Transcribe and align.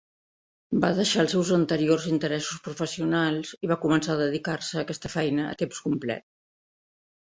Va 0.85 0.89
deixar 0.99 1.19
els 1.25 1.33
seus 1.35 1.51
anteriors 1.57 2.07
interessos 2.13 2.63
professionals 2.69 3.53
i 3.67 3.71
va 3.73 3.79
començar 3.87 4.13
a 4.15 4.19
dedicar-se 4.23 4.81
a 4.81 4.85
aquesta 4.87 5.13
feina 5.17 5.47
a 5.51 5.57
temps 5.63 5.87
complet. 5.89 6.27